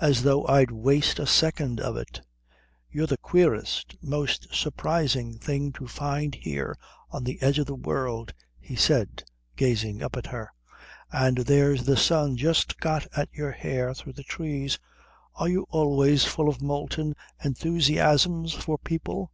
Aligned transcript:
As 0.00 0.24
though 0.24 0.44
I'd 0.48 0.72
waste 0.72 1.20
a 1.20 1.26
second 1.28 1.78
of 1.80 1.96
it." 1.96 2.20
"You're 2.90 3.06
the 3.06 3.16
queerest, 3.16 3.94
most 4.02 4.48
surprising 4.52 5.38
thing 5.38 5.70
to 5.74 5.86
find 5.86 6.34
here 6.34 6.76
on 7.10 7.22
the 7.22 7.40
edge 7.40 7.60
of 7.60 7.66
the 7.66 7.76
world," 7.76 8.34
he 8.58 8.74
said, 8.74 9.22
gazing 9.54 10.02
up 10.02 10.16
at 10.16 10.26
her. 10.26 10.52
"And 11.12 11.38
there's 11.38 11.84
the 11.84 11.96
sun 11.96 12.36
just 12.36 12.80
got 12.80 13.06
at 13.16 13.28
your 13.32 13.52
hair 13.52 13.94
through 13.94 14.14
the 14.14 14.24
trees. 14.24 14.80
Are 15.36 15.48
you 15.48 15.64
always 15.70 16.24
full 16.24 16.48
of 16.48 16.60
molten 16.60 17.14
enthusiasms 17.44 18.54
for 18.54 18.78
people?" 18.78 19.30